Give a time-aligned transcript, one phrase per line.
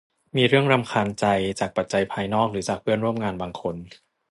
[0.35, 1.25] มีเรื่องรำคาญใจ
[1.59, 3.75] จากปัจจัยภายนอกหรือจากเพื่อนร่วมงานบางคน